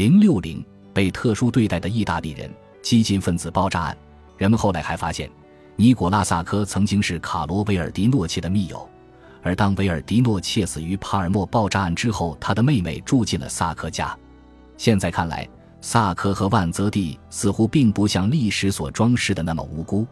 [0.00, 2.50] 零六零被特殊对待的意大利人
[2.80, 3.98] 激进分子爆炸案，
[4.38, 5.30] 人们后来还发现，
[5.76, 8.88] 尼古拉萨科曾经是卡罗维尔迪诺切的密友，
[9.42, 14.18] 而当维尔迪诺切死于帕尔默爆炸案之后，他的妹妹住进了萨科家。
[14.78, 15.46] 现在看来，
[15.82, 20.06] 萨科和万泽蒂似乎并不像历史所装饰的那么无辜。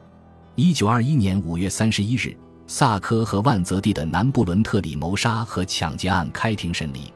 [0.54, 2.36] 一九二一年五月三十一日，
[2.66, 7.10] 萨科和万泽蒂的南布伦特里谋杀和抢劫案开庭审理，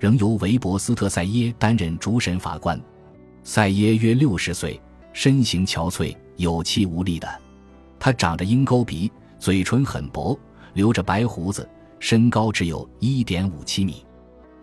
[0.00, 2.80] 仍由韦伯斯特塞耶担任主审法官。
[3.42, 4.80] 塞耶约六十岁，
[5.12, 7.28] 身形憔悴、有气无力的。
[7.98, 10.38] 他长着鹰钩鼻，嘴唇很薄，
[10.74, 11.68] 留着白胡子，
[11.98, 14.04] 身高只有一点五七米。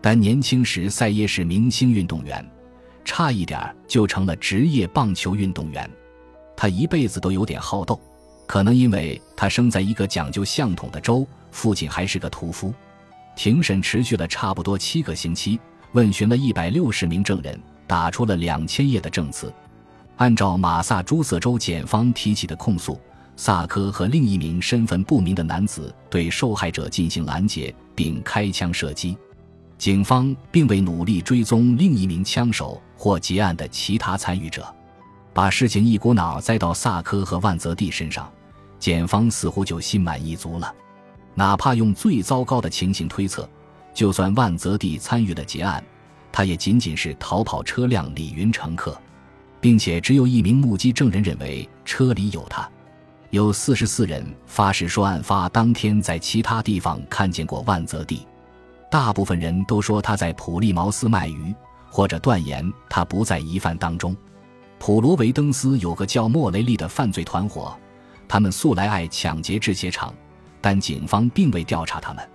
[0.02, 2.48] 但年轻时，塞耶是明星运动员，
[3.04, 5.90] 差一点就成了职业棒球运动员。
[6.55, 7.99] 他一辈子都有点好斗。
[8.48, 12.72] 可能因为他生在一个讲究相统的州，父亲还是个屠夫。
[13.36, 15.60] 庭审持续了差不多七个星期，
[15.92, 19.54] 问询了一百六十名证人，打出了两千页的证词。
[20.18, 23.00] 按照马萨诸塞州检方提起的控诉，
[23.36, 29.18] 萨科和另一名身份不明的男子对受害者进行拦截并开枪射击。
[29.77, 34.66] 警方并未努力追踪另一名枪手或结案的其他参与者。
[35.34, 38.32] 把事情一股脑栽到萨科和万泽蒂身上，
[38.80, 40.74] 检方似乎就心满意足了。
[41.36, 43.48] 哪怕用最糟糕的情形推测，
[43.94, 45.84] 就算万泽蒂参与了结案，
[46.32, 49.00] 他也仅仅是逃跑车辆里云乘客，
[49.60, 52.68] 并且只有一名目击证人认为车里有他。
[53.32, 58.26] 有四十四人发誓说案发当天在其他地方看见过万泽蒂，
[58.90, 61.54] 大部分人都说他在普利茅斯卖鱼，
[61.90, 64.16] 或者断言他不在疑犯当中。
[64.80, 67.75] 普罗维登斯有个叫莫雷利的犯罪团伙，
[68.28, 70.14] 他们素来爱抢劫制鞋厂，
[70.66, 72.28] 但警方并未调查他们。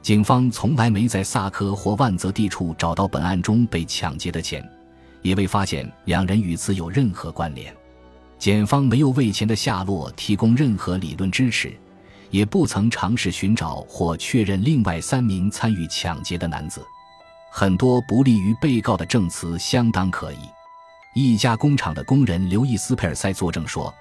[0.00, 4.66] 警方从来没在萨科或万泽地处找到本案中被抢劫的钱，
[5.20, 7.76] 也未发现两人与此有任何关联。
[8.38, 11.78] 检方没有为钱的下落提供任何理论支持，
[12.30, 16.82] 也不曾尝试寻找或确认另外三名参与抢劫的男子。
[17.50, 20.38] 很多不利于被告的证词相当可疑。
[21.14, 23.92] 一家工厂的工人刘易斯·佩尔塞作证说，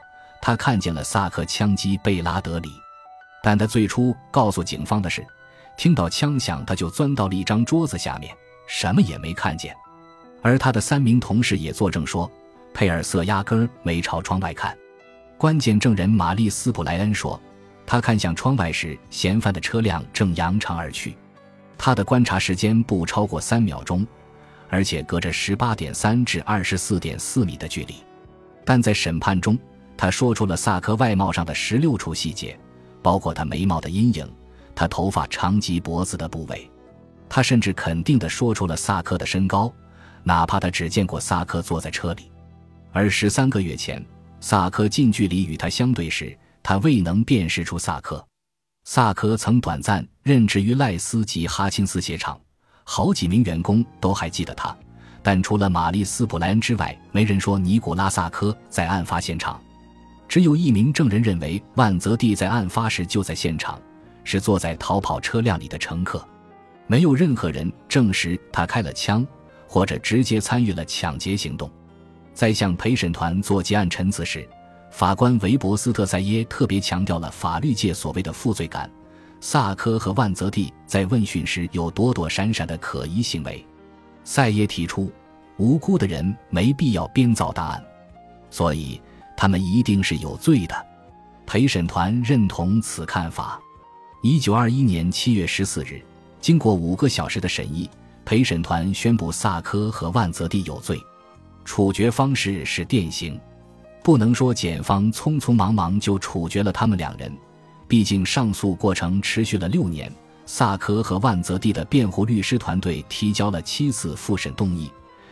[0.42, 2.70] 他看见了萨克枪击贝拉德里，
[3.46, 5.24] 但他最初告诉警方的是，
[5.78, 8.36] 听到枪响他就钻到了一张桌子下面，
[8.66, 9.72] 什么也没看见。
[10.42, 12.28] 而他的三名同事也作证说，
[12.74, 14.76] 佩尔瑟压根儿没朝窗外看。
[15.38, 17.40] 关键证人玛丽斯·普莱恩说，
[17.86, 21.16] 他看向窗外时，嫌犯的车辆正扬长而去，
[21.78, 24.04] 他的观察时间不超过三秒钟。
[24.72, 27.98] 而且隔着十八点三至二十四点四米的距离，
[28.66, 29.56] 但在审判中，
[29.96, 32.58] 他说出了萨克外貌上的十六处细节，
[33.06, 34.28] 包括他眉毛的阴影，
[34.74, 36.68] 他头发长及脖子的部位。
[37.30, 39.72] 他甚至肯定地说出了萨克的身高，
[40.24, 42.32] 哪怕他只见过萨克坐在车里。
[42.92, 44.04] 而十三个月前，
[44.40, 48.26] 萨克近距离与他相对时，他未能辨识出萨克。
[48.86, 52.36] 萨克曾短暂任职于赖斯及哈钦斯鞋厂。
[52.84, 54.76] 好几名员工都还记得他，
[55.22, 59.62] 但除了玛丽斯·普莱恩之外，没人说尼古拉萨科在案发现场。
[60.28, 63.80] 只有一名证人认为万泽蒂在案发时就在现场，
[64.24, 66.26] 是坐在逃跑车辆里的乘客。
[66.88, 69.26] 没有任何人证实他开了枪，
[69.68, 71.70] 或者直接参与了抢劫行动。
[72.34, 74.48] 在向陪审团做结案陈词时，
[74.92, 78.90] 法官韦伯斯特塞耶特别强调了法律界所谓的负罪感。
[79.42, 83.64] 萨科和万泽蒂在问讯时有躲躲闪闪的可疑行为，
[84.24, 85.12] 赛耶提出，
[85.58, 87.84] 无辜的人没必要编造答案，
[88.50, 89.00] 所以
[89.38, 90.86] 他们一定是有罪的。
[91.46, 93.60] 陪审团认同此看法。
[94.22, 96.02] 一九二一年七月十四日，
[96.42, 97.90] 经过五个小时的审议，
[98.26, 101.00] 陪审团宣布萨科和万泽蒂有罪，
[101.64, 103.40] 处决方式是电刑。
[104.04, 107.32] 不能说检方匆匆忙忙就处决了他们两人。
[107.88, 110.12] 毕竟上诉过程持续了六年，
[110.48, 114.90] 萨科和万泽蒂的辩护律师团队提交了七次复审动议，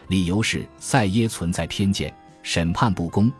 [0.09, 2.13] 理由是塞耶存在偏见、
[2.43, 3.31] 审判不公，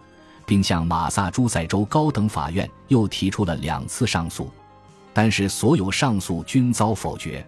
[0.46, 4.50] 并向马萨诸塞州高等法院又提出了两次上诉，
[5.14, 7.46] 但是所有上诉均遭否决。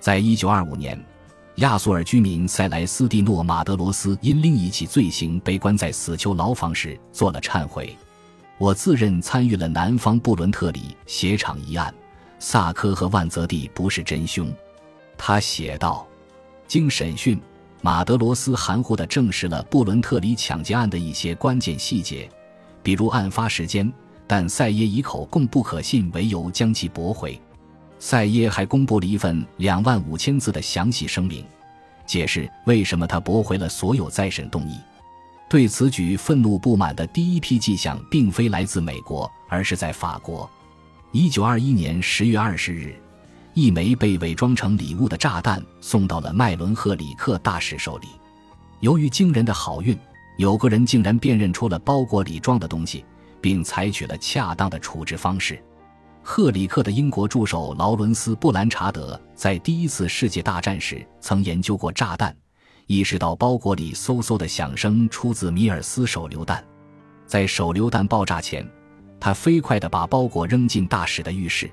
[0.00, 0.98] 在一九二五年，
[1.56, 7.96] 亚速尔居民塞莱斯蒂诺·马德罗斯因另一起罪行被关在死囚牢房时做了忏悔。
[8.58, 11.92] 我自认参与了南方布伦特里鞋厂一案，
[12.38, 14.52] 萨科和万泽蒂不是真凶，
[15.16, 16.06] 他写道。
[16.66, 17.40] 经审讯，
[17.80, 22.28] 马德罗斯含糊地证实了布伦特里抢劫案的一些关键细节，
[22.82, 23.90] 比如案发时间，
[24.26, 27.40] 但塞耶以口供不可信为由将其驳回。
[28.00, 31.44] 塞耶还公布了一份两万五千字的详细声明，
[32.04, 34.76] 解释为什么他驳回了所有再审动议。
[35.48, 40.48] 对此举愤怒不满的第一批迹象，并非来自美国，而是在法国。
[41.10, 42.94] 一九二一年十月二十日，
[43.60, 48.06] 一枚被伪装成礼物的炸弹送到了麦伦赫里克大使手里。
[48.78, 49.98] 由于惊人的好运，
[50.36, 53.04] 有个人竟然辨认出了包裹里装的东西，
[53.40, 55.60] 并采取了恰当的处置方式。
[56.22, 62.32] 赫里克的英国助手劳伦斯·布兰查德在第一次世界大战时曾研究过炸弹。
[62.86, 66.64] 意识到包裹里嗖嗖的响声出自米尔斯手榴弹，
[67.26, 68.64] 在手榴弹爆炸前，
[69.18, 71.68] 他飞快地把包裹扔进大使的浴室。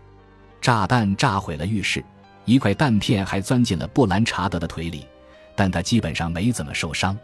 [0.66, 2.04] 炸弹炸毁了浴室，
[2.44, 5.06] 一块弹片还钻进了布兰查德的腿里，
[5.56, 7.16] 但他基本上没怎么受伤。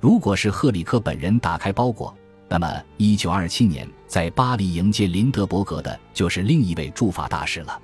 [0.00, 2.14] 如果是赫里克本人打开包裹，
[2.46, 7.80] 那么1927年在巴黎迎接林德伯格的就是另一位驻法大使了。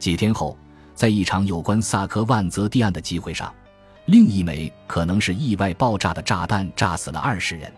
[0.00, 0.58] 几天后，
[0.92, 3.54] 在一场有关萨科万泽蒂案的集会上。
[4.06, 7.72] 另一枚可能是意外爆炸的炸弹炸死了二十人。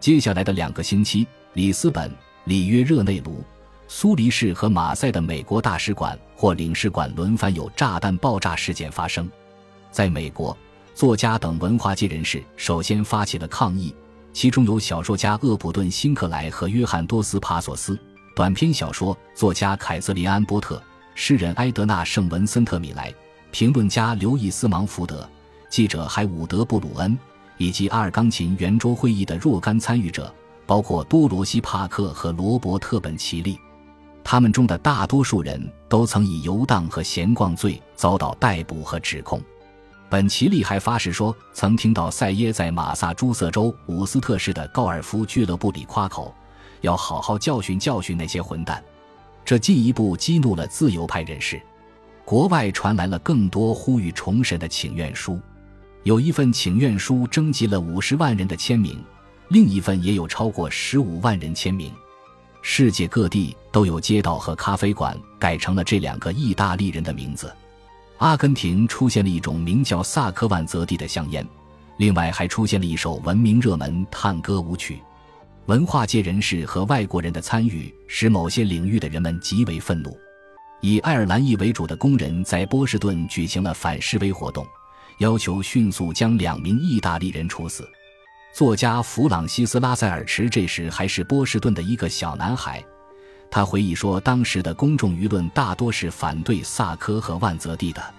[0.00, 2.12] 接下来的两个星期，里斯本、
[2.44, 3.42] 里约热内卢、
[3.86, 9.30] 苏黎世和马赛的美国大使馆或领事馆轮番有炸弹爆炸事件发生。
[9.90, 10.56] 在美国，
[10.94, 13.94] 作家等文化界人士首先发起了抗议，
[14.32, 17.98] 其中有小说家厄普顿·辛克莱和约翰·多斯·帕索斯，
[18.34, 20.82] 短篇小说作家凯瑟琳·安波特，
[21.14, 23.12] 诗人埃德纳·圣文森特·米莱，
[23.50, 25.28] 评论家刘易斯·芒福德。
[25.68, 27.16] 记者海伍德·布鲁恩
[27.58, 30.32] 以及阿尔钢琴圆桌会议的若干参与者，
[30.66, 33.58] 包括多罗西·帕克和罗伯特·本奇利，
[34.24, 39.40] 他们中的大多数人都曾以游荡和闲逛罪遭到逮捕和指控。
[40.08, 46.34] 本奇利还发誓说，曾听到塞耶在马萨诸塞州伍斯特市的高尔夫俱乐部里夸口，
[46.80, 48.82] 要好好教训教训那些混蛋。
[49.44, 51.60] 这进一步激怒了自由派人士。
[52.24, 55.38] 国外传来了更多呼吁重审的请愿书。
[56.04, 59.02] 有一份请愿书征集了五十万人的签名，
[59.48, 61.92] 另一份也有超过十五万人签名。
[62.66, 67.54] 世界各地都有街道和咖啡馆改成了这两个意大利人的名字。
[68.16, 71.46] 阿根廷出现了一种名叫萨科万泽蒂的香烟，
[71.98, 75.02] 另外还出现了一首闻名热门探戈舞曲。
[75.66, 80.18] 文化界人士和外国人的参与使某些领域的人们极为愤怒。
[80.80, 84.66] 以爱尔兰裔为主的工人在波士顿举行了反示威活动。
[85.18, 87.86] 要求迅速将两名意大利人处死。
[88.54, 92.80] 作家弗朗西斯·拉塞尔池这时还是波士顿的一个小男孩。
[93.50, 98.14] 他回忆说，当时的公众舆论大多是反对萨科和万泽蒂的。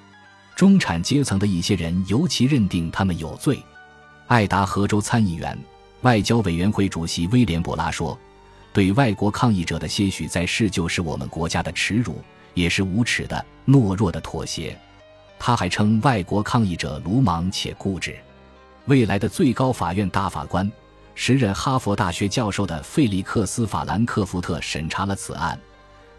[0.53, 3.63] 中产阶层的一些人尤其认定他们有罪。
[4.27, 5.57] 爱达荷州参议员、
[6.01, 8.19] 外交委员会主席威廉·博拉说
[8.73, 12.21] ：“对外国抗议者的些许在世，就是我们国家的耻辱，
[12.53, 14.77] 也是无耻的、懦弱的妥协。”
[15.39, 18.17] 他还称外国抗议者鲁莽且固执。
[18.85, 20.71] 未来的最高法院大法官、
[21.15, 25.59] 时任哈佛大学教授的费利克斯·法兰克福特审查了此案。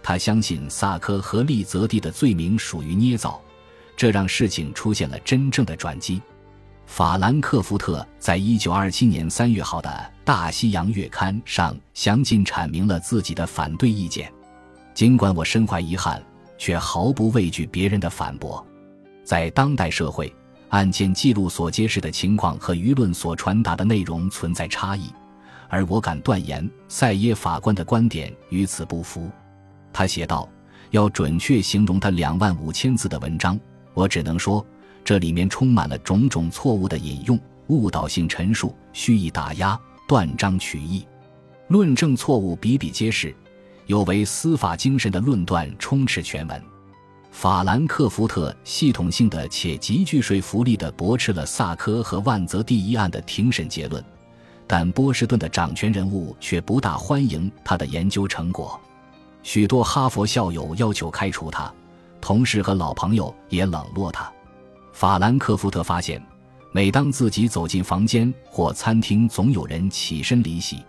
[0.03, 3.41] 他相信萨科和利泽蒂的罪名属于捏造，
[3.97, 6.21] 这让事情出现了真正的转机。
[6.87, 9.91] 法兰克福特在一九二七年三月号的
[10.25, 14.33] 《大西洋月刊》上详尽阐明了自己的反对意见。
[14.95, 16.23] 尽管我深怀遗憾，
[16.57, 18.65] 却毫不畏惧别人的反驳。
[19.25, 20.33] 在当代社会，
[20.71, 25.09] 案件记录所揭示的情况和舆论所传达的内容存在差异，
[25.69, 29.31] 而我敢断言，塞耶法官的观点与此不符。
[29.93, 30.49] 他写道
[30.91, 33.59] ：“要准确形容他两万五千字的文章，
[33.95, 34.65] 我只能说，
[35.05, 41.07] 这里面充满了种种错误的引用、误导性陈述、蓄意打压、断章取义，
[41.69, 43.35] 论证错误比比皆是，
[43.87, 46.63] 有违司法精神的论断充斥全文。”
[47.31, 54.03] 法兰克福特系统性的且极具说服力地驳斥了萨科和万泽第一案的庭审结论，
[54.67, 58.81] 但波士顿的掌权人物却不大欢迎他的研究成果。
[59.43, 61.73] 许多哈佛校友要求开除他，
[62.21, 64.33] 同事和老朋友也冷落他。
[64.93, 66.21] 法兰克福特发现，
[66.73, 70.83] 每当自己走进房间或餐厅，总有人起身离席。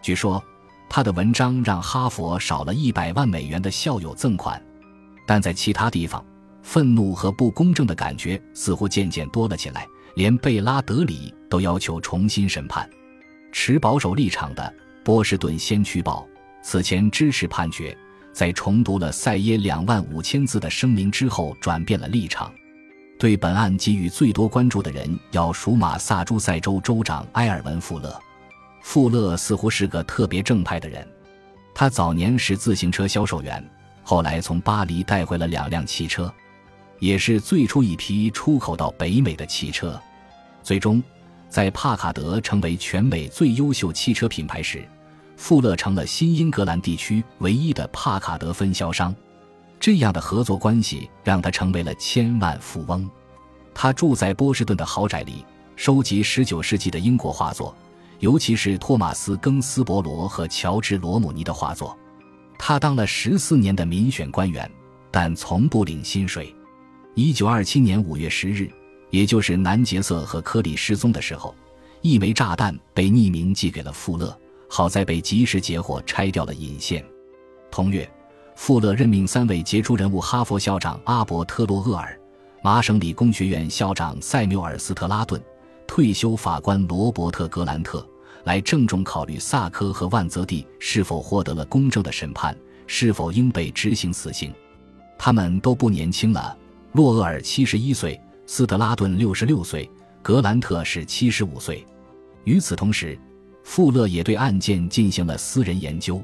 [0.00, 0.42] 据说，
[0.88, 4.60] 他的文章让哈佛少了一百万美元的校友赠款。
[5.32, 6.22] 但在其他地方，
[6.62, 9.86] 愤怒和不公正的感觉似乎渐渐多了起来。
[10.14, 12.86] 连贝拉德里都要求重新审判。
[13.50, 14.62] 持保守立场的
[15.02, 16.28] 《波士顿先驱报》
[16.62, 17.96] 此前支持判决，
[18.30, 22.52] 在重读了塞耶两万五千字的声明之后，转变了立场。
[23.18, 28.20] 对本案给予最多关注的人，要数马萨诸塞州州长埃尔文·富勒。
[28.82, 31.08] 富勒似乎是个特别正派的人，
[31.74, 33.66] 他早年是自行车销售员。
[34.02, 36.32] 后来从巴黎带回了两辆汽车。
[36.98, 40.00] 也是最初一批出口到北美的汽车。
[40.62, 41.02] 最终，
[41.48, 44.88] 在帕卡德成为全美最优秀汽车品牌时，
[45.36, 49.12] 富勒成了新英格兰地区唯一的帕卡德分销商。
[49.80, 53.10] 这样的合作关系让他成为了千万富翁。
[53.74, 55.44] 他住在波士顿的豪宅里，
[55.74, 57.74] 收集19世纪的英国画作，
[58.20, 61.98] 尤其是托马斯·庚斯伯罗和乔治·罗姆尼的画作。
[62.64, 64.70] 他当了十四年的民选官员，
[65.10, 66.54] 但从不领薪水。
[67.16, 68.70] 1927年5月10日，
[69.10, 71.52] 也就是南杰瑟和科里失踪的时候，
[72.02, 74.38] 一枚炸弹被匿名寄给了富勒，
[74.68, 77.04] 好在被及时截获，拆掉了引线。
[77.68, 78.08] 同月。
[78.54, 82.16] 富勒任命三位杰出人物：哈佛校长阿伯特·洛厄尔、
[82.62, 85.42] 麻省理工学院校长塞缪尔·斯特拉顿、
[85.84, 88.06] 退休法官罗伯特·格兰特，
[88.44, 92.56] 来郑重考虑萨科和万泽蒂是否获得了公正的审判，
[92.86, 94.52] 是否应被执行死刑。
[95.18, 96.56] 他们都不年轻了，
[96.92, 99.88] 洛厄尔七十一岁，斯特拉顿六十六岁，
[100.20, 101.86] 格兰特是七十五岁。
[102.44, 103.16] 与此同时，
[103.62, 106.20] 富勒也对案件进行了私人研究。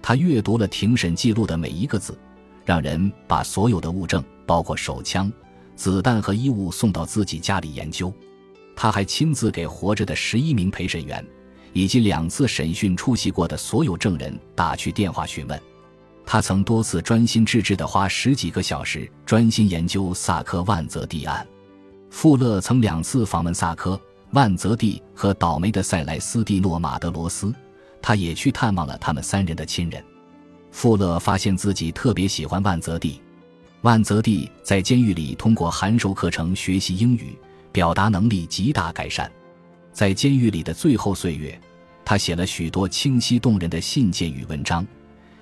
[0.00, 2.16] 他阅读了庭审记录的每一个字，
[2.64, 5.30] 让人把所有的物证，包括手枪、
[5.74, 8.14] 子弹和衣物送到自己家里研究。
[8.76, 11.26] 他还亲自给活着的十一名陪审员
[11.72, 15.60] 以及两次审讯出席过的所有证人打去电话询问。
[16.26, 21.46] 他曾多次专心致志地花十几个小时专心研究萨科万泽蒂案。
[22.10, 23.98] 富勒曾两次访问萨科、
[24.32, 27.54] 万泽蒂和倒霉的塞莱斯蒂诺·马德罗斯。
[28.00, 30.02] 他也去探望了他们三人的亲人。
[30.70, 33.20] 富勒发现自己特别喜欢万泽蒂。
[33.82, 37.36] 万泽蒂在监狱里通过函授课程学习英语，
[37.72, 39.30] 表达能力极大改善。
[39.98, 41.60] 在监狱里的最后岁月，
[42.04, 44.86] 他写了许多清晰动人的信件与文章，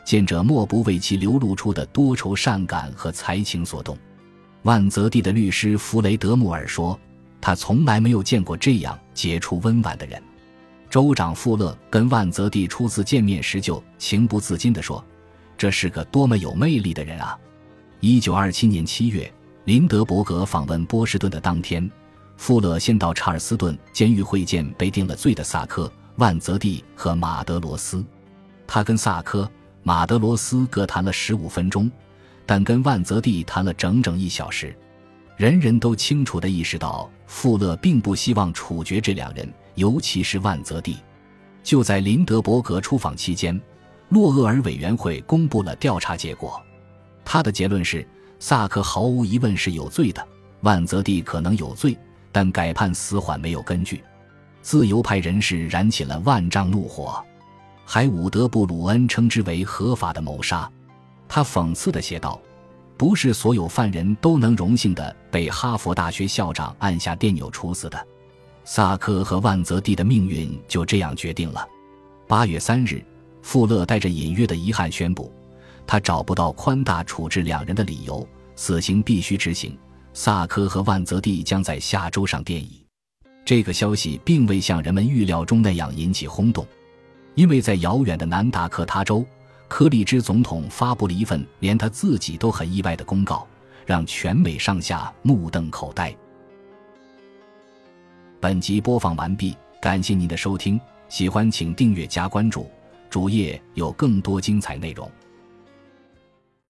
[0.02, 3.98] 见者莫不为其流露出的多愁善感和才情所动。
[4.62, 6.98] 万泽蒂的律师弗雷德穆尔说
[7.38, 10.22] ：“他从来没有见过这样杰出温婉的人。”
[10.88, 15.04] 州长富勒跟万泽蒂初次见面时就情不自禁地说
[15.58, 17.38] ：“这是个多么有魅力的人啊！”
[18.00, 19.30] 一九二七年七月，
[19.66, 21.90] 林德伯格访问波士顿的当天，
[22.36, 28.04] 富勒先到查尔斯顿监狱会见被定了罪的萨科、万泽蒂和马德罗斯。
[28.66, 29.50] 他跟萨科、
[29.82, 31.90] 马德罗斯各谈了十五分钟，
[32.44, 34.76] 但跟万泽蒂谈了整整一小时。
[35.36, 39.48] 人人都清楚地意识到，富勒并不希望处决这两人。
[39.74, 40.96] 尤其是万泽蒂，
[41.62, 43.60] 就在林德伯格出访期间，
[44.08, 46.58] 洛厄尔委员会公布了调查结果。
[47.26, 50.26] 他的结论是，萨克毫无疑问是有罪的，
[50.62, 51.94] 万泽蒂可能有罪，
[52.36, 54.04] 但改判死缓没有根据。
[54.60, 57.24] 自由派人士燃起了万丈怒火，
[57.86, 60.70] 海伍德·布鲁恩称之为合法的谋杀。
[61.26, 62.38] 他讽刺地写道
[62.98, 68.06] ：“不是所有犯人都能荣幸地被哈佛大学校长按下电钮处死的。”
[68.66, 71.66] 萨科和万泽蒂的命运就这样决定了。
[72.28, 73.02] 八月三日，
[73.40, 75.32] 富勒带着隐约的遗憾宣布，
[75.86, 79.74] 他找不到宽大处置两人的理由，死刑必须执行。
[80.16, 82.82] 萨科和万泽蒂将在下周上电椅。
[83.44, 86.66] 这个消息并未像人们预料中那样引起轰动，
[87.35, 89.23] 因为在遥远的南达科他州，
[89.68, 93.46] 柯立芝总统发布了一份连他自己都很意外的公告，
[93.85, 96.16] 让全美上下目瞪口呆。
[98.40, 100.80] 本集播放完毕，感谢您的收听，
[101.11, 102.70] 喜欢请订阅加关注，
[103.11, 105.12] 主页有更多精彩内容。